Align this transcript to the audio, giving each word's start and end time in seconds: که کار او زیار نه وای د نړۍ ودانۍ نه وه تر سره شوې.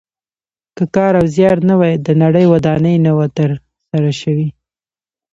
که 0.75 0.83
کار 0.95 1.13
او 1.19 1.25
زیار 1.35 1.57
نه 1.69 1.75
وای 1.79 1.93
د 2.05 2.07
نړۍ 2.21 2.45
ودانۍ 2.47 2.95
نه 3.05 3.11
وه 3.17 3.27
تر 3.37 3.49
سره 3.89 4.09
شوې. 4.21 4.47